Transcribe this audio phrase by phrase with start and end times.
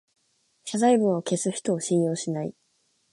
[0.65, 2.55] 謝罪文を消す人を信用しない